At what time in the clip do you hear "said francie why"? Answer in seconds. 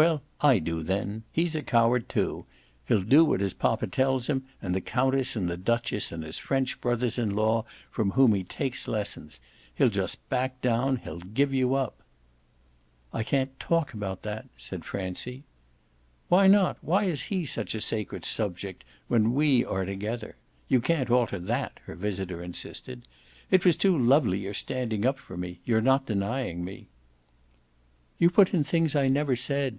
14.56-16.46